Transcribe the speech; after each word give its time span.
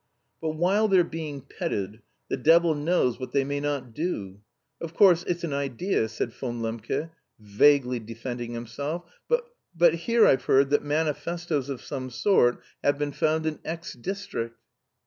"But 0.41 0.53
while 0.55 0.87
they're 0.87 1.03
being 1.03 1.41
petted... 1.41 2.01
the 2.27 2.35
devil 2.35 2.73
knows 2.73 3.19
what 3.19 3.33
they 3.33 3.43
may 3.43 3.59
not 3.59 3.93
do. 3.93 4.41
Of 4.81 4.95
course, 4.95 5.23
it's 5.27 5.43
an 5.43 5.53
idea..." 5.53 6.07
said 6.09 6.33
Von 6.33 6.59
Lembke, 6.59 7.11
vaguely 7.37 7.99
defending 7.99 8.53
himself, 8.55 9.03
"but... 9.27 9.47
but 9.77 9.93
here 9.93 10.25
I've 10.25 10.45
heard 10.45 10.71
that 10.71 10.81
manifestoes 10.81 11.69
of 11.69 11.83
some 11.83 12.09
sort 12.09 12.63
have 12.83 12.97
been 12.97 13.11
found 13.11 13.45
in 13.45 13.59
X 13.63 13.93
district." 13.93 14.57